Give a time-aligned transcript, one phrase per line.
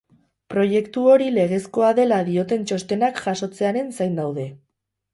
[0.53, 4.53] Proiektu hori legezkoa dela dioten txostenak jasotzearen zain daude.